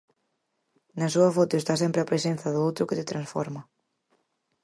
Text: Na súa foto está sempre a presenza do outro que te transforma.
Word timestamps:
Na 0.99 1.07
súa 1.13 1.29
foto 1.37 1.53
está 1.57 1.73
sempre 1.83 1.99
a 2.01 2.09
presenza 2.11 2.47
do 2.51 2.61
outro 2.67 2.87
que 2.87 2.97
te 2.99 3.09
transforma. 3.11 3.61